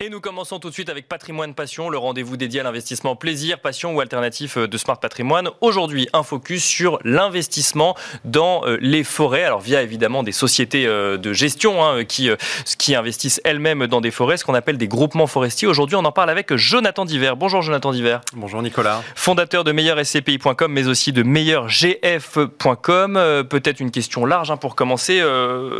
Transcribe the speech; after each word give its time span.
Et 0.00 0.10
nous 0.10 0.20
commençons 0.20 0.60
tout 0.60 0.68
de 0.68 0.74
suite 0.74 0.90
avec 0.90 1.08
Patrimoine 1.08 1.54
Passion, 1.54 1.88
le 1.88 1.98
rendez-vous 1.98 2.36
dédié 2.36 2.60
à 2.60 2.62
l'investissement 2.62 3.16
plaisir, 3.16 3.58
passion 3.58 3.96
ou 3.96 4.00
alternatif 4.00 4.56
euh, 4.56 4.68
de 4.68 4.78
Smart 4.78 5.00
Patrimoine. 5.00 5.50
Aujourd'hui, 5.60 6.08
un 6.12 6.22
focus 6.22 6.62
sur 6.62 7.00
l'investissement 7.02 7.96
dans 8.24 8.64
euh, 8.64 8.78
les 8.80 9.02
forêts, 9.02 9.42
alors 9.42 9.58
via 9.58 9.82
évidemment 9.82 10.22
des 10.22 10.30
sociétés 10.30 10.86
euh, 10.86 11.16
de 11.16 11.32
gestion 11.32 11.84
hein, 11.84 12.04
qui, 12.04 12.30
qui 12.78 12.94
investissent 12.94 13.40
elles-mêmes 13.42 13.88
dans 13.88 14.00
des 14.00 14.12
forêts, 14.12 14.36
ce 14.36 14.44
qu'on 14.44 14.54
appelle 14.54 14.78
des 14.78 14.86
groupements 14.86 15.26
forestiers. 15.26 15.66
Aujourd'hui, 15.66 15.96
on 15.96 16.04
en 16.04 16.12
parle 16.12 16.30
avec 16.30 16.54
Jonathan 16.54 17.04
Diver. 17.04 17.32
Bonjour 17.36 17.62
Jonathan 17.62 17.90
Diver. 17.90 18.18
Bonjour 18.36 18.62
Nicolas. 18.62 19.02
Fondateur 19.16 19.64
de 19.64 19.72
meilleurscpi.com, 19.72 20.72
mais 20.72 20.86
aussi 20.86 21.12
de 21.12 21.24
meilleurgf.com. 21.24 23.14
Peut-être 23.48 23.80
une 23.80 23.90
question 23.90 24.26
large 24.26 24.52
hein, 24.52 24.58
pour 24.58 24.76
commencer. 24.76 25.20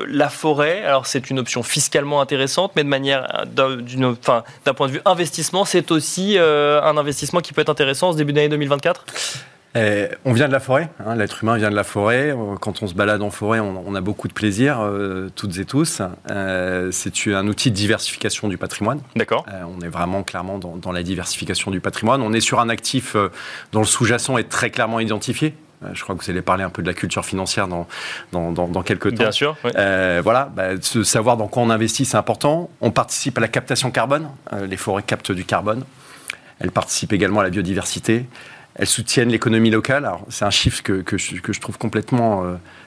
La 0.08 0.29
forêt, 0.29 0.82
alors 0.82 1.07
c'est 1.07 1.30
une 1.30 1.39
option 1.39 1.62
fiscalement 1.62 2.21
intéressante, 2.21 2.72
mais 2.75 2.82
de 2.82 2.89
manière 2.89 3.46
d'une 3.46 4.07
d'un 4.64 4.75
point 4.75 4.86
de 4.86 4.93
vue 4.93 5.00
investissement, 5.04 5.64
c'est 5.64 5.90
aussi 5.90 6.39
euh, 6.39 6.82
un 6.82 6.96
investissement 6.96 7.40
qui 7.40 7.53
peut 7.53 7.61
être 7.61 7.68
intéressant 7.68 8.08
en 8.08 8.12
ce 8.12 8.17
début 8.17 8.32
d'année 8.32 8.48
2024 8.48 9.04
eh, 9.75 10.08
on 10.25 10.32
vient 10.32 10.48
de 10.48 10.53
la 10.53 10.61
forêt, 10.61 10.89
hein, 11.04 11.14
l'être 11.14 11.44
humain 11.44 11.58
vient 11.58 11.71
de 11.71 11.75
la 11.76 11.84
forêt. 11.84 12.34
Quand 12.58 12.82
on 12.82 12.86
se 12.86 12.94
balade 12.94 13.21
en 13.21 13.31
forêt, 13.31 13.61
on, 13.61 13.94
a 13.94 14.00
beaucoup 14.00 14.26
de 14.26 14.32
plaisir, 14.32 14.81
euh, 14.81 15.29
toutes 15.36 15.58
et 15.58 15.67
tous. 15.67 16.00
Euh, 16.31 16.89
c'est 16.90 17.12
un 17.29 17.46
outil 17.46 17.71
de 17.71 17.76
diversification 17.76 18.48
du 18.48 18.57
patrimoine. 18.57 19.00
D'accord. 19.14 19.44
on 19.68 19.81
est 19.82 19.89
vraiment 19.89 20.22
clairement 20.22 20.59
dans, 20.59 20.90
la 20.90 21.03
diversification 21.03 21.70
du 21.70 21.81
patrimoine. 21.81 22.22
On 22.22 22.32
est 22.32 22.40
sur 22.40 22.61
un 22.61 22.70
actif 22.70 23.14
dont 23.72 23.81
le 23.81 23.86
sous-jacent 23.86 24.39
est 24.39 24.48
très 24.48 24.70
clairement 24.70 25.00
identifié. 25.00 25.54
Euh, 25.85 25.89
je 25.93 26.03
crois 26.03 26.14
que 26.17 26.25
vous 26.25 26.31
allez 26.31 26.43
parler 26.43 26.64
un 26.64 26.71
peu 26.71 26.82
de 26.82 26.87
la 26.87 26.95
culture 26.95 27.25
financière 27.25 27.68
dans, 27.68 27.87
dans, 28.32 28.53
dans, 28.53 28.82
quelques 28.82 29.11
temps. 29.11 29.25
Bien 29.25 29.32
sûr. 29.32 29.57
Euh, 29.64 30.21
voilà, 30.23 30.51
bah, 30.54 30.71
savoir 30.81 31.37
dans 31.37 31.49
quoi 31.49 31.63
on 31.63 31.71
investit, 31.71 32.05
c'est 32.05 32.17
important. 32.17 32.70
On 32.81 32.91
participe 32.91 33.39
à 33.39 33.41
la 33.41 33.48
captation 33.48 33.91
carbone. 33.91 34.29
Euh, 34.53 34.67
les 34.67 34.77
forêts 34.77 35.03
captent 35.03 35.33
du 35.33 35.45
carbone. 35.45 35.85
Elles 36.61 36.73
participent 36.73 37.12
également 37.12 37.41
à 37.41 37.45
la 37.45 37.51
biodiversité. 37.51 38.27
Elles 38.75 38.87
soutiennent 38.87 39.29
l'économie 39.29 39.70
locale. 39.70 40.05
Alors, 40.05 40.25
c'est 40.29 40.45
un 40.45 40.51
chiffre 40.51 40.83
que, 40.83 41.03
que, 41.03 41.19
je, 41.19 41.37
que, 41.41 41.53
je, 41.53 41.61
trouve 41.61 41.79
complètement, 41.79 42.45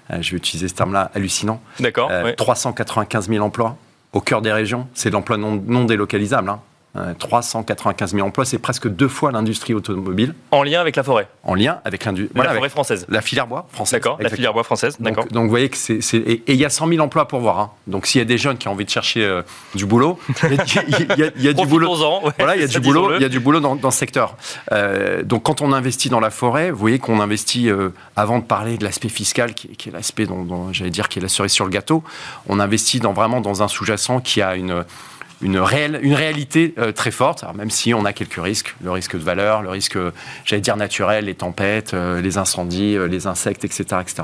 je 0.09 0.31
vais 0.31 0.37
utiliser 0.37 0.67
ce 0.69 0.73
terme-là, 0.73 1.11
hallucinant. 1.15 1.61
D'accord. 1.79 2.09
395 2.37 3.29
000 3.29 3.45
emplois 3.45 3.77
au 4.13 4.21
cœur 4.21 4.41
des 4.41 4.51
régions. 4.51 4.87
C'est 4.93 5.09
de 5.09 5.13
l'emploi 5.13 5.37
non, 5.37 5.61
non 5.65 5.85
délocalisable. 5.85 6.49
Hein. 6.49 6.61
395 6.93 8.13
euh, 8.13 8.17
000 8.17 8.27
emplois, 8.27 8.43
c'est 8.43 8.57
presque 8.57 8.89
deux 8.89 9.07
fois 9.07 9.31
l'industrie 9.31 9.73
automobile. 9.73 10.33
En 10.51 10.63
lien 10.63 10.81
avec 10.81 10.97
la 10.97 11.03
forêt 11.03 11.29
En 11.43 11.55
lien 11.55 11.79
avec 11.85 12.03
l'industrie. 12.03 12.37
la 12.37 12.53
forêt 12.53 12.69
française 12.69 13.05
La 13.07 13.21
filière 13.21 13.47
bois 13.47 13.65
française. 13.71 14.01
D'accord, 14.01 14.17
la 14.19 14.29
filière 14.29 14.53
bois 14.53 14.63
française, 14.63 14.97
d'accord. 14.99 15.25
Donc, 15.31 15.45
vous 15.45 15.49
voyez 15.49 15.69
que 15.69 15.77
c'est. 15.77 15.99
Et 16.13 16.43
il 16.47 16.55
y 16.55 16.65
a 16.65 16.69
100 16.69 16.89
000 16.89 16.99
emplois 16.99 17.27
pour 17.27 17.39
voir. 17.39 17.59
Hein. 17.59 17.71
Donc 17.87 18.07
s'il 18.07 18.19
y 18.19 18.21
a 18.21 18.25
des 18.25 18.37
jeunes 18.37 18.57
qui 18.57 18.67
ont 18.67 18.71
envie 18.71 18.83
de 18.83 18.89
chercher 18.89 19.23
euh, 19.23 19.41
du 19.73 19.85
boulot, 19.85 20.19
il 20.43 21.43
y 21.43 21.47
a, 21.47 21.53
du 21.53 21.65
boulot. 21.65 21.95
voilà, 22.37 22.55
il 22.55 22.61
y 22.61 22.65
a 22.65 22.67
du 22.67 22.79
boulot, 22.81 23.15
il 23.15 23.21
y 23.21 23.25
a 23.25 23.29
du 23.29 23.39
boulot 23.39 23.61
dans, 23.61 23.75
dans 23.75 23.91
ce 23.91 23.97
secteur. 23.97 24.35
Euh, 24.73 25.23
donc 25.23 25.43
quand 25.43 25.61
on 25.61 25.71
investit 25.71 26.09
dans 26.09 26.19
la 26.19 26.29
forêt, 26.29 26.71
vous 26.71 26.77
voyez 26.77 26.99
qu'on 26.99 27.21
investit, 27.21 27.69
avant 28.17 28.39
de 28.39 28.43
parler 28.43 28.77
de 28.77 28.83
l'aspect 28.83 29.09
fiscal, 29.09 29.53
qui, 29.53 29.69
qui 29.69 29.89
est 29.89 29.91
l'aspect 29.93 30.25
dont, 30.25 30.43
dont 30.43 30.73
j'allais 30.73 30.89
dire 30.89 31.07
qui 31.07 31.19
est 31.19 31.21
la 31.21 31.29
cerise 31.29 31.51
sur 31.51 31.65
le 31.65 31.71
gâteau, 31.71 32.03
on 32.49 32.59
investit 32.59 32.99
dans, 32.99 33.13
vraiment 33.13 33.39
dans 33.39 33.63
un 33.63 33.69
sous-jacent 33.69 34.19
qui 34.19 34.41
a 34.41 34.55
une 34.55 34.83
une, 35.41 35.57
réelle, 35.57 35.99
une 36.01 36.13
réalité 36.13 36.73
euh, 36.77 36.91
très 36.91 37.11
forte, 37.11 37.43
même 37.55 37.69
si 37.69 37.93
on 37.93 38.05
a 38.05 38.13
quelques 38.13 38.41
risques, 38.41 38.75
le 38.83 38.91
risque 38.91 39.13
de 39.13 39.23
valeur, 39.23 39.61
le 39.61 39.69
risque, 39.69 39.97
j'allais 40.45 40.61
dire, 40.61 40.77
naturel, 40.77 41.25
les 41.25 41.35
tempêtes, 41.35 41.93
euh, 41.93 42.21
les 42.21 42.37
incendies, 42.37 42.95
euh, 42.95 43.07
les 43.07 43.27
insectes, 43.27 43.65
etc. 43.65 43.85
etc. 44.01 44.23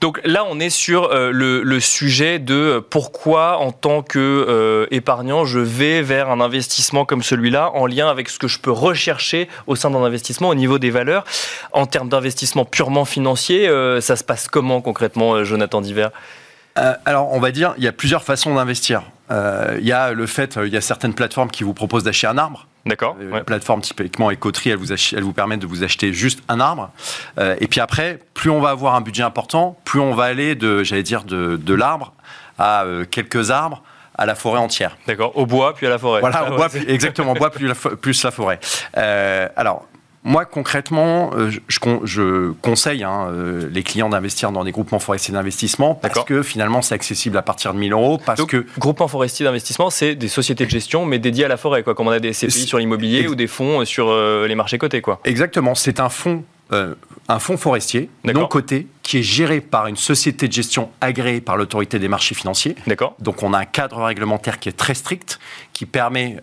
Donc 0.00 0.20
là, 0.24 0.44
on 0.48 0.58
est 0.58 0.70
sur 0.70 1.10
le, 1.12 1.80
sujet 1.80 2.38
de 2.38 2.82
pourquoi, 2.90 3.58
en 3.58 3.70
tant 3.70 4.02
qu'épargnant, 4.02 5.44
je 5.44 5.58
vais 5.58 6.00
vers 6.00 6.30
un 6.30 6.40
investissement 6.40 7.04
comme 7.04 7.22
celui-là, 7.22 7.70
en 7.74 7.86
lien 7.86 8.08
avec 8.08 8.30
ce 8.30 8.38
que 8.38 8.48
je 8.48 8.58
peux 8.58 8.70
rechercher 8.70 9.48
au 9.66 9.76
sein 9.76 9.90
d'un 9.90 10.02
investissement 10.02 10.48
au 10.48 10.54
niveau 10.54 10.78
des 10.78 10.90
valeurs. 10.90 11.24
En 11.72 11.84
termes 11.86 12.08
d'investissement 12.08 12.64
purement 12.64 13.04
financier, 13.04 13.68
ça 14.00 14.16
se 14.16 14.24
passe 14.24 14.48
comment 14.48 14.80
concrètement, 14.80 15.44
Jonathan 15.44 15.82
Diver 15.82 16.08
Alors, 16.74 17.30
on 17.32 17.38
va 17.38 17.52
dire, 17.52 17.74
il 17.76 17.84
y 17.84 17.88
a 17.88 17.92
plusieurs 17.92 18.24
façons 18.24 18.54
d'investir. 18.54 19.02
Euh, 19.30 19.76
il 19.78 19.86
y 19.86 19.92
a 19.92 20.12
le 20.12 20.26
fait, 20.26 20.56
euh, 20.56 20.66
il 20.66 20.72
y 20.72 20.76
a 20.76 20.80
certaines 20.80 21.14
plateformes 21.14 21.50
qui 21.50 21.64
vous 21.64 21.74
proposent 21.74 22.04
d'acheter 22.04 22.26
un 22.26 22.38
arbre. 22.38 22.66
D'accord. 22.86 23.16
Euh, 23.20 23.30
ouais. 23.30 23.42
Plateforme 23.42 23.80
typiquement 23.80 24.30
Ecotree, 24.30 24.70
elle 24.70 24.76
vous, 24.76 24.92
elle 24.92 25.22
vous 25.22 25.32
permet 25.32 25.56
de 25.56 25.66
vous 25.66 25.84
acheter 25.84 26.12
juste 26.12 26.42
un 26.48 26.60
arbre. 26.60 26.90
et 27.38 27.66
puis 27.68 27.80
après, 27.80 28.18
plus 28.34 28.50
on 28.50 28.60
va 28.60 28.70
avoir 28.70 28.94
un 28.94 29.00
budget 29.00 29.22
important, 29.22 29.78
plus 29.84 30.00
on 30.00 30.14
va 30.14 30.24
aller 30.24 30.54
de, 30.54 30.82
j'allais 30.82 31.02
dire, 31.02 31.24
de, 31.24 31.56
de 31.56 31.74
l'arbre 31.74 32.12
à 32.58 32.84
quelques 33.10 33.50
arbres 33.50 33.82
à 34.16 34.26
la 34.26 34.34
forêt 34.34 34.58
entière. 34.58 34.96
D'accord, 35.06 35.36
au 35.36 35.46
bois 35.46 35.74
puis 35.74 35.86
à 35.86 35.90
la 35.90 35.98
forêt. 35.98 36.20
Voilà, 36.20 36.50
au 36.50 36.56
bois, 36.56 36.68
exactement, 36.88 37.32
au 37.32 37.34
bois 37.34 37.50
plus 37.50 37.66
la, 37.66 37.74
plus 37.74 38.22
la 38.24 38.30
forêt. 38.30 38.58
alors, 38.94 39.86
moi, 40.22 40.44
concrètement, 40.44 41.30
euh, 41.34 41.50
je, 41.68 42.50
conseille 42.60 43.04
hein, 43.04 43.28
euh, 43.30 43.68
les 43.72 43.82
clients 43.82 44.10
d'investir 44.10 44.52
dans 44.52 44.64
des 44.64 44.72
groupements 44.72 44.98
forestiers 44.98 45.32
d'investissement 45.32 45.94
parce 45.94 46.24
que 46.24 46.42
finalement, 46.42 46.82
c'est 46.82 46.94
accessible 46.94 47.38
à 47.38 47.42
partir 47.42 47.72
de 47.72 47.78
1000 47.78 47.92
euros. 47.92 48.20
Parce 48.24 48.44
que 48.44 48.66
groupements 48.78 49.08
forestiers 49.08 49.44
d'investissement, 49.44 49.88
c'est 49.88 50.14
des 50.14 50.28
sociétés 50.28 50.66
de 50.66 50.70
gestion, 50.70 51.06
mais 51.06 51.18
dédiées 51.18 51.46
à 51.46 51.48
la 51.48 51.56
forêt, 51.56 51.82
quoi, 51.82 51.94
comme 51.94 52.08
on 52.08 52.10
a 52.10 52.18
des 52.18 52.32
CPI 52.32 52.66
sur 52.66 52.78
l'immobilier 52.78 53.28
ou 53.28 53.34
des 53.34 53.46
fonds 53.46 53.84
sur 53.86 54.08
euh, 54.10 54.46
les 54.46 54.54
marchés 54.54 54.76
cotés. 54.76 55.00
Quoi. 55.00 55.20
Exactement, 55.24 55.74
c'est 55.74 56.00
un 56.00 56.10
fonds, 56.10 56.44
un 56.70 57.38
fonds 57.38 57.56
forestier 57.56 58.10
non 58.24 58.46
coté 58.46 58.86
qui 59.02 59.18
est 59.18 59.22
géré 59.22 59.62
par 59.62 59.86
une 59.86 59.96
société 59.96 60.48
de 60.48 60.52
gestion 60.52 60.90
agréée 61.00 61.40
par 61.40 61.56
l'autorité 61.56 61.98
des 61.98 62.08
marchés 62.08 62.34
financiers. 62.34 62.76
D'accord. 62.86 63.16
Donc, 63.20 63.42
on 63.42 63.54
a 63.54 63.58
un 63.58 63.64
cadre 63.64 64.02
réglementaire 64.02 64.58
qui 64.58 64.68
est 64.68 64.76
très 64.76 64.94
strict, 64.94 65.40
qui 65.72 65.86
permet 65.86 66.36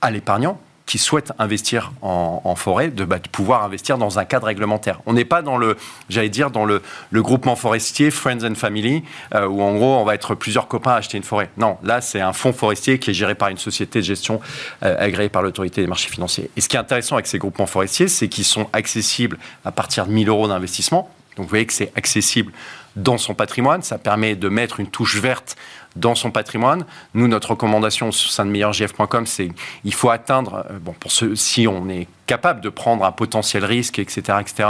à 0.00 0.10
l'épargnant 0.10 0.60
qui 0.86 0.98
souhaitent 0.98 1.32
investir 1.38 1.92
en, 2.02 2.54
forêt 2.56 2.88
de, 2.88 3.04
bah, 3.04 3.18
de, 3.18 3.28
pouvoir 3.28 3.64
investir 3.64 3.98
dans 3.98 4.18
un 4.18 4.24
cadre 4.24 4.46
réglementaire. 4.46 5.00
On 5.06 5.14
n'est 5.14 5.24
pas 5.24 5.42
dans 5.42 5.56
le, 5.56 5.76
j'allais 6.08 6.28
dire, 6.28 6.50
dans 6.50 6.64
le, 6.64 6.82
le, 7.10 7.22
groupement 7.22 7.56
forestier 7.56 8.10
Friends 8.10 8.44
and 8.44 8.54
Family, 8.54 9.02
euh, 9.34 9.46
où 9.46 9.62
en 9.62 9.74
gros 9.74 9.94
on 9.96 10.04
va 10.04 10.14
être 10.14 10.34
plusieurs 10.34 10.68
copains 10.68 10.92
à 10.92 10.96
acheter 10.96 11.16
une 11.16 11.24
forêt. 11.24 11.50
Non, 11.56 11.78
là 11.82 12.00
c'est 12.00 12.20
un 12.20 12.32
fonds 12.32 12.52
forestier 12.52 12.98
qui 12.98 13.10
est 13.10 13.14
géré 13.14 13.34
par 13.34 13.48
une 13.48 13.58
société 13.58 14.00
de 14.00 14.04
gestion 14.04 14.40
euh, 14.82 14.96
agréée 14.98 15.30
par 15.30 15.42
l'autorité 15.42 15.80
des 15.80 15.86
marchés 15.86 16.10
financiers. 16.10 16.50
Et 16.56 16.60
ce 16.60 16.68
qui 16.68 16.76
est 16.76 16.80
intéressant 16.80 17.16
avec 17.16 17.26
ces 17.26 17.38
groupements 17.38 17.66
forestiers, 17.66 18.08
c'est 18.08 18.28
qu'ils 18.28 18.44
sont 18.44 18.68
accessibles 18.72 19.38
à 19.64 19.72
partir 19.72 20.06
de 20.06 20.12
1000 20.12 20.28
euros 20.28 20.48
d'investissement. 20.48 21.10
Donc 21.36 21.46
vous 21.46 21.50
voyez 21.50 21.66
que 21.66 21.72
c'est 21.72 21.92
accessible 21.96 22.52
dans 22.96 23.18
son 23.18 23.34
patrimoine. 23.34 23.82
Ça 23.82 23.98
permet 23.98 24.36
de 24.36 24.48
mettre 24.48 24.80
une 24.80 24.88
touche 24.88 25.16
verte 25.16 25.56
dans 25.96 26.14
son 26.14 26.30
patrimoine. 26.30 26.84
Nous, 27.14 27.28
notre 27.28 27.50
recommandation 27.50 28.08
au 28.08 28.12
sein 28.12 28.44
de 28.44 28.50
meilleurgf.com, 28.50 29.26
c'est 29.26 29.50
il 29.84 29.94
faut 29.94 30.10
atteindre, 30.10 30.66
euh, 30.70 30.78
bon, 30.80 30.92
pour 30.92 31.12
ceux, 31.12 31.36
si 31.36 31.68
on 31.68 31.88
est 31.88 32.08
capable 32.26 32.60
de 32.60 32.68
prendre 32.68 33.04
un 33.04 33.12
potentiel 33.12 33.64
risque, 33.64 33.98
etc., 33.98 34.38
etc., 34.40 34.68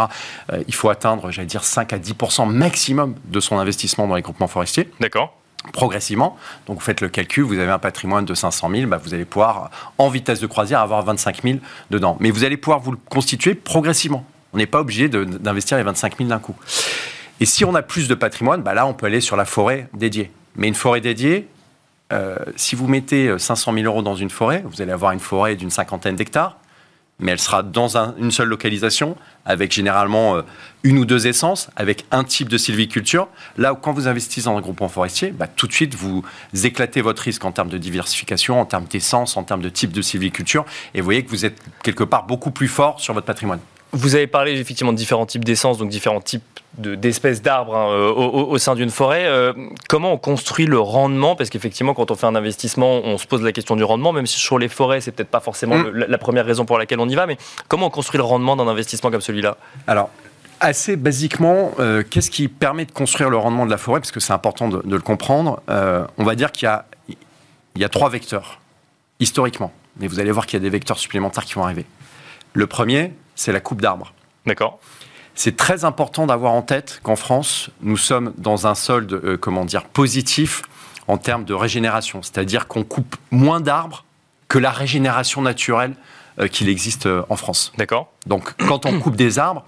euh, 0.53 0.63
il 0.67 0.75
faut 0.75 0.91
atteindre, 0.91 1.31
j'allais 1.31 1.47
dire, 1.47 1.65
5 1.65 1.93
à 1.93 1.99
10% 1.99 2.51
maximum 2.51 3.15
de 3.27 3.41
son 3.41 3.59
investissement 3.59 4.07
dans 4.07 4.17
les 4.17 4.23
groupements 4.23 4.49
forestiers. 4.49 4.91
D'accord 5.01 5.37
progressivement. 5.73 6.37
Donc 6.67 6.77
vous 6.77 6.85
faites 6.85 7.01
le 7.01 7.09
calcul, 7.09 7.43
vous 7.45 7.59
avez 7.59 7.71
un 7.71 7.79
patrimoine 7.79 8.27
de 8.27 8.35
500 8.35 8.71
000, 8.71 8.87
bah 8.87 9.01
vous 9.03 9.15
allez 9.15 9.25
pouvoir, 9.25 9.71
en 9.97 10.09
vitesse 10.09 10.41
de 10.41 10.47
croisière, 10.47 10.81
avoir 10.81 11.03
25 11.03 11.43
000 11.43 11.59
dedans. 11.91 12.17
Mais 12.21 12.31
vous 12.31 12.45
allez 12.45 12.59
pouvoir 12.59 12.81
vous 12.81 12.93
le 12.93 12.99
constituer 13.09 13.55
progressivement. 13.55 14.27
On 14.53 14.59
n'est 14.59 14.67
pas 14.67 14.81
obligé 14.81 15.09
d'investir 15.09 15.77
les 15.79 15.83
25 15.83 16.19
000 16.19 16.29
d'un 16.29 16.39
coup. 16.39 16.55
Et 17.41 17.47
si 17.47 17.65
on 17.65 17.75
a 17.75 17.83
plus 17.83 18.09
de 18.09 18.15
patrimoine, 18.15 18.63
bah 18.63 18.75
là, 18.75 18.87
on 18.87 18.95
peut 18.95 19.07
aller 19.07 19.21
sur 19.21 19.37
la 19.37 19.45
forêt 19.45 19.89
dédiée. 19.93 20.31
Mais 20.57 20.69
une 20.69 20.75
forêt 20.75 21.01
dédiée, 21.01 21.49
euh, 22.13 22.37
si 22.57 22.77
vous 22.77 22.87
mettez 22.87 23.39
500 23.39 23.73
euh, 23.73 23.77
000 23.77 23.87
euros 23.87 24.03
dans 24.03 24.15
une 24.15 24.31
forêt, 24.31 24.63
vous 24.67 24.83
allez 24.83 24.93
avoir 24.93 25.13
une 25.13 25.21
forêt 25.21 25.57
d'une 25.57 25.71
cinquantaine 25.71 26.15
d'hectares, 26.15 26.59
mais 27.19 27.33
elle 27.33 27.41
sera 27.41 27.63
dans 27.63 27.97
une 28.19 28.31
seule 28.31 28.49
localisation, 28.49 29.17
avec 29.47 29.73
généralement 29.73 30.37
euh, 30.37 30.43
une 30.85 30.99
ou 30.99 31.05
deux 31.05 31.27
essences, 31.27 31.71
avec 31.77 32.05
un 32.13 32.23
type 32.23 32.49
de 32.49 32.59
sylviculture. 32.59 33.29
Là 33.57 33.73
où 33.73 33.77
quand 33.77 33.93
vous 33.93 34.07
investissez 34.07 34.47
dans 34.49 34.57
un 34.57 34.61
groupement 34.61 34.89
forestier, 34.89 35.31
bah, 35.33 35.49
tout 35.49 35.67
de 35.67 35.73
suite 35.73 35.95
vous 35.95 36.25
éclatez 36.63 37.01
votre 37.01 37.23
risque 37.23 37.45
en 37.45 37.53
termes 37.53 37.69
de 37.69 37.79
diversification, 37.79 38.61
en 38.61 38.67
termes 38.67 38.85
d'essence, 38.85 39.37
en 39.37 39.43
termes 39.43 39.63
de 39.63 39.69
type 39.69 39.93
de 39.93 40.03
sylviculture, 40.03 40.65
et 40.95 41.01
vous 41.01 41.05
voyez 41.05 41.25
que 41.25 41.31
vous 41.31 41.45
êtes 41.45 41.61
quelque 41.83 42.05
part 42.05 42.27
beaucoup 42.27 42.51
plus 42.51 42.69
fort 42.69 43.01
sur 43.01 43.15
votre 43.15 43.27
patrimoine. 43.27 43.61
Vous 43.95 44.17
avez 44.17 44.27
parlé 44.27 44.59
effectivement 44.59 44.93
de 44.93 44.99
différents 44.99 45.25
types 45.25 45.45
d'essences, 45.45 45.79
donc 45.79 45.89
différents 45.89 46.21
types 46.21 46.43
d'espèces 46.79 47.43
d'arbres 47.43 47.77
hein, 47.77 47.89
euh, 47.93 48.13
au, 48.13 48.59
sein 48.59 48.75
d'une 48.75 48.91
forêt. 48.91 49.27
Euh, 49.27 49.53
comment 49.89 50.13
on 50.13 50.19
construit 50.19 50.67
le 50.67 50.81
rendement? 50.81 51.37
Parce 51.37 51.49
qu'effectivement, 51.49 51.95
quand 51.95 52.11
on 52.11 52.17
fait 52.17 52.27
un 52.27 52.35
investissement, 52.35 53.03
on 53.05 53.19
se 53.19 53.27
pose 53.29 53.43
la 53.43 53.53
question 53.53 53.77
du 53.77 53.85
rendement, 53.85 54.13
même 54.13 54.27
si 54.27 54.37
sur 54.37 54.59
les 54.59 54.69
forêts, 54.69 55.01
c'est 55.01 55.13
peut-être 55.13 55.31
pas 55.31 55.39
forcément 55.39 55.79
mm. 55.79 56.07
la, 56.09 56.19
première 56.19 56.45
raison 56.45 56.65
pour 56.65 56.77
laquelle 56.77 56.99
on 56.99 57.09
y 57.09 57.15
va, 57.15 57.27
mais 57.27 57.39
comment 57.69 57.87
on 57.87 57.91
construit 57.91 58.19
le 58.19 58.25
rendement 58.25 58.57
d'un 58.57 58.67
investissement 58.67 59.13
comme 59.13 59.21
celui-là? 59.21 59.57
Alors, 59.87 60.11
assez 60.59 60.97
basiquement, 60.97 61.71
euh, 61.79 62.03
qu'est-ce 62.09 62.33
qui 62.33 62.49
permet 62.49 62.87
de 62.87 62.93
construire 62.93 63.31
le 63.31 63.37
rendement 63.37 63.65
de 63.65 63.71
la 63.71 63.79
forêt? 63.79 64.01
Parce 64.01 64.11
que 64.11 64.19
c'est 64.19 64.33
important 64.33 64.69
de, 64.69 64.83
le 64.85 64.99
comprendre. 64.99 65.63
on 65.69 66.25
va 66.25 66.35
dire 66.35 66.51
qu'il 66.51 66.69
y, 67.09 67.81
y 67.81 67.85
a, 67.85 67.89
trois 67.89 68.09
vecteurs, 68.09 68.61
historiquement. 69.21 69.73
Mais 70.01 70.09
vous 70.09 70.19
allez 70.19 70.33
voir 70.33 70.47
qu'il 70.47 70.59
y 70.59 70.61
a 70.61 70.65
des 70.65 70.71
vecteurs 70.71 70.99
supplémentaires 70.99 71.45
qui 71.45 71.55
vont 71.55 71.63
arriver. 71.63 71.85
Le 72.53 72.67
premier, 72.67 73.13
c'est 73.35 73.53
la 73.53 73.61
coupe 73.61 73.81
d'arbres. 73.81 74.13
D'accord. 74.47 74.79
C'est 75.35 75.57
très 75.57 75.85
important 75.85 76.27
d'avoir 76.27 76.53
en 76.53 76.63
tête 76.63 77.01
qu'en 77.03 77.17
France, 77.17 77.71
nous 77.81 77.97
sommes 77.97 78.33
dans 78.39 78.67
un 78.67 78.75
solde, 78.75 79.13
euh, 79.13 79.37
comment 79.37 79.65
dire, 79.65 79.85
positif 79.85 80.63
en 81.09 81.19
termes 81.19 81.45
de 81.45 81.55
régénération. 81.55 82.23
C'est-à-dire 82.23 82.69
qu'on 82.69 82.85
coupe 82.85 83.17
moins 83.31 83.61
d'arbres 83.61 84.05
que 84.49 84.59
la 84.59 84.71
régénération 84.71 85.43
naturelle 85.43 85.95
qu'il 86.51 86.69
existe 86.69 87.09
en 87.29 87.37
France. 87.37 87.73
D'accord. 87.79 88.11
Donc, 88.27 88.55
quand 88.67 88.87
on 88.87 88.99
coupe 88.99 89.15
des 89.15 89.39
arbres, 89.39 89.65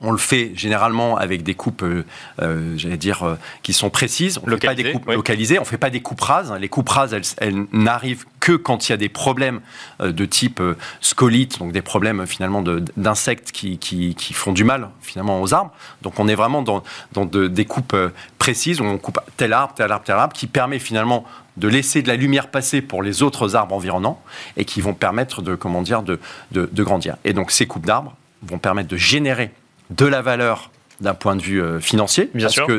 on 0.00 0.10
le 0.10 0.18
fait 0.18 0.52
généralement 0.54 1.16
avec 1.16 1.42
des 1.42 1.54
coupes, 1.54 1.82
euh, 1.82 2.04
euh, 2.42 2.74
j'allais 2.76 2.96
dire, 2.96 3.22
euh, 3.22 3.38
qui 3.62 3.72
sont 3.72 3.90
précises. 3.90 4.38
On 4.42 4.50
ne 4.50 4.56
fait 4.56 4.66
pas 4.66 4.74
des 4.74 4.92
coupes 4.92 5.08
localisées, 5.08 5.58
on 5.58 5.62
ne 5.62 5.66
fait 5.66 5.78
pas 5.78 5.90
des 5.90 6.00
coupes 6.00 6.20
rases. 6.20 6.52
Les 6.60 6.68
coupes 6.68 6.88
rases, 6.88 7.16
elles, 7.38 7.66
n'arrivent 7.72 8.24
que 8.40 8.52
quand 8.52 8.88
il 8.88 8.92
y 8.92 8.94
a 8.94 8.98
des 8.98 9.08
problèmes 9.08 9.60
de 10.00 10.24
type 10.26 10.60
scolite, 11.00 11.58
donc 11.58 11.72
des 11.72 11.80
problèmes 11.80 12.26
finalement 12.26 12.62
d'insectes 12.96 13.52
qui, 13.52 13.78
qui, 13.78 14.14
font 14.34 14.52
du 14.52 14.64
mal 14.64 14.90
finalement 15.00 15.40
aux 15.40 15.54
arbres. 15.54 15.72
Donc 16.02 16.18
on 16.18 16.28
est 16.28 16.34
vraiment 16.34 16.60
dans, 16.60 16.82
dans 17.12 17.24
des 17.24 17.64
coupes 17.64 17.96
précises 18.38 18.82
où 18.82 18.84
on 18.84 18.98
coupe 18.98 19.18
tel 19.38 19.54
arbre, 19.54 19.72
tel 19.74 19.90
arbre, 19.90 20.04
tel 20.04 20.16
arbre, 20.16 20.34
qui 20.34 20.46
permet 20.46 20.78
finalement 20.78 21.24
de 21.56 21.68
laisser 21.68 22.02
de 22.02 22.08
la 22.08 22.16
lumière 22.16 22.50
passer 22.50 22.82
pour 22.82 23.02
les 23.02 23.22
autres 23.22 23.56
arbres 23.56 23.74
environnants 23.74 24.20
et 24.58 24.66
qui 24.66 24.82
vont 24.82 24.94
permettre 24.94 25.40
de, 25.40 25.54
comment 25.54 25.80
dire, 25.80 26.02
de, 26.02 26.20
de, 26.50 26.68
de 26.70 26.82
grandir. 26.82 27.16
Et 27.24 27.32
donc 27.32 27.50
ces 27.50 27.66
coupes 27.66 27.86
d'arbres 27.86 28.14
vont 28.42 28.58
permettre 28.58 28.88
de 28.88 28.96
générer 28.96 29.52
de 29.90 30.06
la 30.06 30.22
valeur 30.22 30.70
d'un 31.00 31.14
point 31.14 31.36
de 31.36 31.42
vue 31.42 31.62
euh, 31.62 31.80
financier. 31.80 32.30
Bien 32.34 32.46
parce 32.46 32.54
sûr, 32.54 32.66
que 32.66 32.78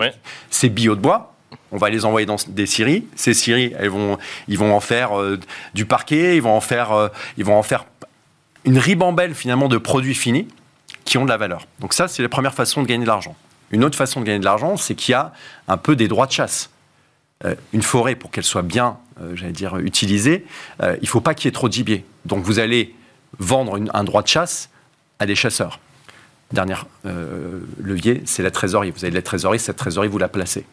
ces 0.49 0.69
bio 0.69 0.95
de 0.95 1.01
bois, 1.01 1.33
on 1.71 1.77
va 1.77 1.89
les 1.89 2.05
envoyer 2.05 2.25
dans 2.25 2.37
des 2.47 2.65
scieries. 2.65 3.07
Ces 3.15 3.33
scieries, 3.33 3.73
elles 3.77 3.89
vont, 3.89 4.17
ils 4.47 4.57
vont 4.57 4.73
en 4.75 4.79
faire 4.79 5.19
euh, 5.19 5.39
du 5.73 5.85
parquet, 5.85 6.35
ils 6.35 6.41
vont 6.41 6.55
en 6.55 6.61
faire, 6.61 6.91
euh, 6.91 7.09
ils 7.37 7.45
vont 7.45 7.57
en 7.57 7.63
faire 7.63 7.85
une 8.63 8.77
ribambelle 8.77 9.35
finalement 9.35 9.67
de 9.67 9.77
produits 9.77 10.15
finis 10.15 10.47
qui 11.03 11.17
ont 11.17 11.25
de 11.25 11.29
la 11.29 11.37
valeur. 11.37 11.67
Donc 11.79 11.93
ça, 11.93 12.07
c'est 12.07 12.23
la 12.23 12.29
première 12.29 12.53
façon 12.53 12.81
de 12.81 12.87
gagner 12.87 13.03
de 13.03 13.09
l'argent. 13.09 13.35
Une 13.71 13.83
autre 13.83 13.97
façon 13.97 14.21
de 14.21 14.25
gagner 14.25 14.39
de 14.39 14.45
l'argent, 14.45 14.77
c'est 14.77 14.95
qu'il 14.95 15.11
y 15.11 15.15
a 15.15 15.33
un 15.67 15.77
peu 15.77 15.95
des 15.95 16.07
droits 16.07 16.25
de 16.25 16.31
chasse. 16.31 16.69
une 17.73 17.81
forêt, 17.83 18.15
pour 18.15 18.31
qu'elle 18.31 18.43
soit 18.43 18.63
bien, 18.63 18.97
j'allais 19.33 19.51
dire, 19.51 19.77
utilisée, 19.77 20.45
il 20.81 20.99
ne 21.01 21.07
faut 21.07 21.21
pas 21.21 21.35
qu'il 21.35 21.45
y 21.45 21.49
ait 21.49 21.51
trop 21.51 21.67
de 21.67 21.73
gibier. 21.73 22.05
Donc 22.25 22.43
vous 22.43 22.57
allez 22.57 22.95
vendre 23.37 23.79
un 23.93 24.03
droit 24.03 24.23
de 24.23 24.27
chasse 24.27 24.69
à 25.19 25.25
des 25.25 25.35
chasseurs. 25.35 25.79
Dernier 26.51 26.75
euh, 27.05 27.61
levier, 27.79 28.21
c'est 28.25 28.43
la 28.43 28.51
trésorerie. 28.51 28.91
Vous 28.91 29.03
avez 29.03 29.11
de 29.11 29.15
la 29.15 29.21
trésorerie, 29.21 29.59
cette 29.59 29.77
trésorerie, 29.77 30.07
vous 30.07 30.17
la 30.17 30.27
placez. 30.27 30.65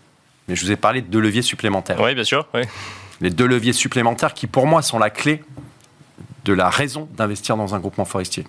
Mais 0.49 0.57
je 0.57 0.65
vous 0.65 0.73
ai 0.73 0.77
parlé 0.77 1.01
de 1.01 1.07
deux 1.07 1.21
leviers 1.21 1.43
supplémentaires. 1.43 2.01
Oui, 2.01 2.15
bien 2.15 2.25
sûr. 2.25 2.47
Les 3.21 3.31
deux 3.31 3.47
leviers 3.47 3.73
supplémentaires 3.73 4.35
qui, 4.35 4.47
pour 4.47 4.67
moi, 4.67 4.83
sont 4.83 4.99
la 4.99 5.11
clé 5.11 5.43
de 6.45 6.53
la 6.53 6.69
raison 6.69 7.09
d'investir 7.17 7.57
dans 7.57 7.75
un 7.75 7.79
groupement 7.79 8.05
forestier. 8.05 8.47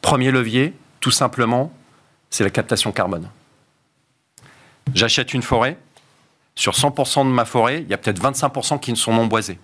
Premier 0.00 0.30
levier, 0.30 0.72
tout 1.00 1.10
simplement, 1.10 1.72
c'est 2.30 2.44
la 2.44 2.50
captation 2.50 2.92
carbone. 2.92 3.28
J'achète 4.94 5.34
une 5.34 5.42
forêt. 5.42 5.76
Sur 6.54 6.72
100% 6.72 7.24
de 7.24 7.30
ma 7.30 7.44
forêt, 7.44 7.82
il 7.82 7.88
y 7.88 7.94
a 7.94 7.98
peut-être 7.98 8.20
25% 8.20 8.80
qui 8.80 8.90
ne 8.90 8.96
sont 8.96 9.12
non 9.12 9.26
boisés. 9.26 9.58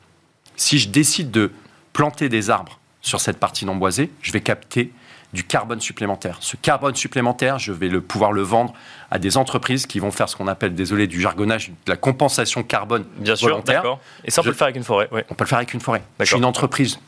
Si 0.57 0.79
je 0.79 0.89
décide 0.89 1.31
de 1.31 1.51
planter 1.93 2.29
des 2.29 2.51
arbres 2.51 2.79
sur 3.01 3.21
cette 3.21 3.39
partie 3.39 3.67
non 3.67 3.75
boisée, 3.75 4.11
je 4.23 4.33
vais 4.33 4.41
capter 4.41 4.93
du 5.35 5.45
carbone 5.45 5.81
supplémentaire. 5.81 6.39
Ce 6.41 6.57
carbone 6.57 6.95
supplémentaire, 6.95 7.59
je 7.59 7.73
vais 7.73 7.89
le, 7.89 8.01
pouvoir 8.01 8.33
le 8.33 8.43
vendre 8.43 8.73
à 9.11 9.19
des 9.19 9.37
entreprises 9.37 9.85
qui 9.85 9.99
vont 9.99 10.13
faire 10.13 10.29
ce 10.29 10.37
qu'on 10.37 10.47
appelle, 10.47 10.75
désolé 10.75 11.09
du 11.09 11.21
jargonnage, 11.21 11.71
de 11.71 11.91
la 11.91 11.97
compensation 11.97 12.63
carbone 12.63 13.05
Bien 13.17 13.35
volontaire. 13.35 13.83
Sûr, 13.83 13.99
Et 14.25 14.31
ça, 14.31 14.41
on 14.41 14.45
peut 14.45 14.51
le 14.51 14.55
faire 14.55 14.67
avec 14.67 14.77
une 14.77 14.85
forêt. 14.85 15.09
On 15.29 15.35
peut 15.35 15.45
le 15.45 15.49
faire 15.49 15.59
avec 15.59 15.75
une 15.75 15.81
forêt. 15.81 16.03
Je 16.21 16.25
suis 16.25 16.37
une 16.37 16.45
entreprise, 16.45 17.01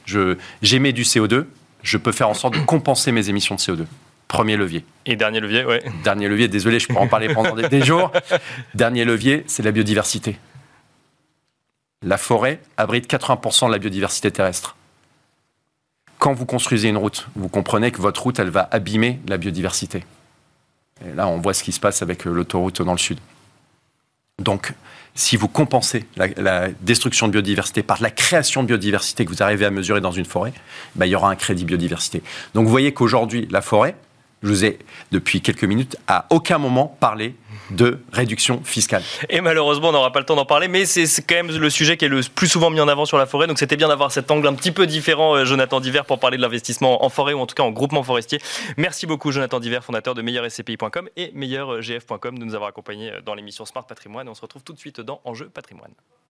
j'émets 0.61 0.93
du 0.93 1.05
CO2, 1.05 1.47
je 1.83 1.97
peux 1.97 2.13
faire 2.13 2.29
en 2.29 2.35
sorte 2.35 2.55
de 2.55 2.61
compenser 2.61 3.13
mes 3.13 3.31
émissions 3.31 3.55
de 3.55 3.61
CO2. 3.61 3.87
Premier 4.27 4.57
levier. 4.57 4.85
Et 5.07 5.15
dernier 5.15 5.39
levier, 5.39 5.65
oui. 5.65 5.77
Dernier 6.03 6.27
levier, 6.27 6.49
désolé, 6.49 6.81
je 6.81 6.89
pourrais 6.89 7.05
en 7.05 7.07
parler 7.07 7.33
pendant 7.33 7.55
des, 7.55 7.69
des 7.69 7.85
jours. 7.85 8.11
Dernier 8.75 9.05
levier, 9.05 9.45
c'est 9.47 9.63
la 9.63 9.71
biodiversité. 9.71 10.37
La 12.03 12.19
forêt 12.19 12.61
abrite 12.77 13.09
80% 13.09 13.69
de 13.69 13.73
la 13.73 13.79
biodiversité 13.79 14.33
terrestre 14.33 14.76
quand 16.27 16.33
vous 16.33 16.45
construisez 16.45 16.89
une 16.89 16.97
route, 16.97 17.29
vous 17.37 17.49
comprenez 17.49 17.93
que 17.93 18.03
votre 18.03 18.21
route, 18.21 18.41
elle 18.41 18.51
va 18.51 18.69
abîmer 18.73 19.21
la 19.29 19.37
biodiversité. 19.37 20.05
Là, 21.15 21.29
on 21.29 21.39
voit 21.39 21.55
ce 21.55 21.63
qui 21.63 21.71
se 21.71 21.79
passe 21.79 22.03
avec 22.03 22.27
euh, 22.27 22.33
l'autoroute 22.33 22.83
dans 22.83 22.91
le 22.91 22.99
sud. 22.99 23.21
Donc, 24.43 24.73
si 25.15 25.37
vous 25.37 25.47
compensez 25.47 26.05
la, 26.17 26.67
destruction 26.81 27.29
de 27.29 27.33
biodiversité 27.33 27.85
par 27.85 28.03
la 28.03 28.11
création 28.11 28.63
de 28.63 28.67
biodiversité 28.67 29.25
que 29.25 29.31
vous 29.31 29.41
arrivez 29.41 29.67
à 29.67 29.71
mesurer 29.71 30.01
dans 30.01 30.11
une 30.11 30.25
forêt, 30.25 30.53
ben, 30.97 31.07
il 31.07 31.11
y 31.11 31.15
aura 31.15 31.31
un 31.31 31.37
crédit 31.37 31.65
biodiversité. 31.65 32.25
Donc, 32.55 32.65
vous 32.65 32.73
voyez 32.73 32.93
qu'aujourd'hui, 32.93 33.47
la 33.53 33.63
forêt, 33.63 33.95
je 34.43 34.49
vous 34.49 34.65
ai, 34.65 34.79
depuis 35.13 35.41
quelques 35.41 35.65
minutes, 35.65 35.97
à 36.07 36.27
aucun 36.31 36.59
moment 36.59 36.97
parlé 37.01 37.35
de 37.71 37.99
réduction 38.13 38.63
fiscale. 38.65 39.03
Et 39.29 39.41
malheureusement, 39.41 39.89
on 39.89 39.93
n'aura 39.93 40.13
pas 40.13 40.21
le 40.21 40.27
temps 40.27 40.37
d'en 40.37 40.45
parler, 40.45 40.69
mais 40.69 40.85
c'est 40.85 41.07
quand 41.23 41.35
même 41.35 41.51
le 41.51 41.71
sujet 41.71 41.97
qui 41.97 42.05
est 42.05 42.09
le 42.09 42.21
plus 42.35 42.47
souvent 42.47 42.71
mis 42.71 42.81
en 42.81 42.89
avant 42.89 43.07
sur 43.07 43.19
la 43.19 43.27
forêt. 43.27 43.47
Donc 43.47 43.59
c'était 43.59 43.77
bien 43.77 43.89
d'avoir 43.89 44.13
cet 44.13 44.31
angle 44.31 44.47
un 44.47 44.55
petit 44.55 44.73
peu 44.73 44.87
différent, 44.87 45.35
euh, 45.35 45.45
Jonathan 45.45 45.81
Diver, 45.81 46.03
pour 46.07 46.21
parler 46.21 46.37
de 46.37 46.43
l'investissement 46.43 47.05
en 47.05 47.09
forêt 47.09 47.33
ou 47.33 47.41
en 47.41 47.47
tout 47.47 47.55
cas 47.55 47.63
en 47.63 47.71
groupement 47.71 48.03
forestier. 48.03 48.41
Merci 48.77 49.07
beaucoup, 49.07 49.33
Jonathan 49.33 49.59
Diver, 49.59 49.81
fondateur 49.83 50.15
de 50.15 50.23
meilleurscpi.com 50.23 51.09
et 51.17 51.33
meilleurgf.com 51.35 52.39
de 52.39 52.45
nous 52.45 52.55
avoir 52.55 52.69
accompagnés 52.69 53.13
euh, 53.13 53.21
dans 53.23 53.35
l'émission 53.35 53.65
Smart 53.65 53.87
Patrimoine. 53.87 54.29
on 54.29 54.35
se 54.35 54.43
retrouve 54.43 54.63
tout 54.63 54.73
de 54.73 54.79
suite 54.79 55.01
dans 55.01 55.21
Enjeu 55.25 55.49
Patrimoine. 55.49 55.93